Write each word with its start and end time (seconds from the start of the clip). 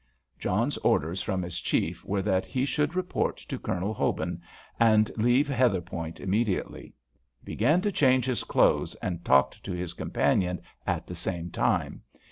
John's 0.39 0.77
orders 0.77 1.21
from 1.21 1.43
his 1.43 1.59
Chief 1.59 2.03
were 2.03 2.23
that 2.23 2.43
he 2.43 2.65
should 2.65 2.95
report 2.95 3.37
to 3.37 3.59
Colonel 3.59 3.93
Hobin 3.93 4.41
and 4.79 5.11
leave 5.15 5.47
Heatherpoint 5.47 6.19
immediately. 6.19 6.95
He 7.41 7.45
began 7.45 7.81
to 7.81 7.91
change 7.91 8.25
his 8.25 8.43
clothes, 8.43 8.95
and 8.95 9.23
talked 9.23 9.63
to 9.63 9.73
his 9.73 9.93
companion 9.93 10.59
at 10.87 11.05
the 11.05 11.13
same 11.13 11.51
time. 11.51 12.01